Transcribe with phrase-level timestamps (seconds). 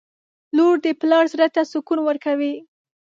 [0.55, 2.53] •لور د پلار زړه ته سکون ورکوي.